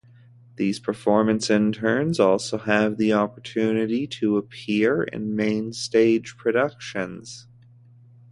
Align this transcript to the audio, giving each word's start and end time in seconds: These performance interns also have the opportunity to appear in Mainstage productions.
These 0.55 0.79
performance 0.79 1.51
interns 1.51 2.19
also 2.19 2.57
have 2.57 2.97
the 2.97 3.13
opportunity 3.13 4.07
to 4.07 4.35
appear 4.37 5.03
in 5.03 5.35
Mainstage 5.35 6.37
productions. 6.37 7.45